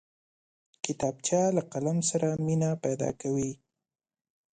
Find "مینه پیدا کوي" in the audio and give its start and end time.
2.45-3.51